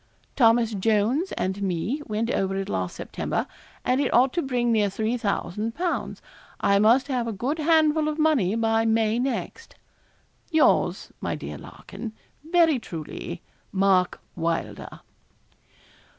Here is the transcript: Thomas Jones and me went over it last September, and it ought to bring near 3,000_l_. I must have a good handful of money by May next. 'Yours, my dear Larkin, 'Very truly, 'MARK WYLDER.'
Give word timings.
Thomas 0.35 0.73
Jones 0.73 1.31
and 1.33 1.61
me 1.61 2.01
went 2.07 2.31
over 2.31 2.55
it 2.55 2.67
last 2.69 2.95
September, 2.95 3.45
and 3.85 4.01
it 4.01 4.11
ought 4.11 4.33
to 4.33 4.41
bring 4.41 4.71
near 4.71 4.89
3,000_l_. 4.89 6.19
I 6.59 6.79
must 6.79 7.07
have 7.07 7.27
a 7.27 7.31
good 7.31 7.59
handful 7.59 8.07
of 8.07 8.17
money 8.17 8.55
by 8.55 8.83
May 8.83 9.19
next. 9.19 9.75
'Yours, 10.49 11.11
my 11.21 11.35
dear 11.35 11.59
Larkin, 11.59 12.13
'Very 12.43 12.79
truly, 12.79 13.43
'MARK 13.71 14.19
WYLDER.' 14.35 15.01